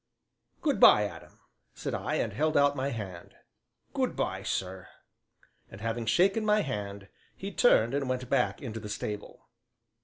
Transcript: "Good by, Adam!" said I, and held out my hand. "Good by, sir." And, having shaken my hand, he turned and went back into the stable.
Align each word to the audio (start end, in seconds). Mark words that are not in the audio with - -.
"Good 0.63 0.79
by, 0.79 1.03
Adam!" 1.05 1.39
said 1.75 1.93
I, 1.93 2.15
and 2.15 2.33
held 2.33 2.57
out 2.57 2.75
my 2.75 2.89
hand. 2.89 3.35
"Good 3.93 4.15
by, 4.15 4.41
sir." 4.41 4.87
And, 5.69 5.79
having 5.79 6.07
shaken 6.07 6.43
my 6.43 6.61
hand, 6.61 7.07
he 7.35 7.51
turned 7.51 7.93
and 7.93 8.09
went 8.09 8.27
back 8.27 8.63
into 8.63 8.79
the 8.79 8.89
stable. 8.89 9.47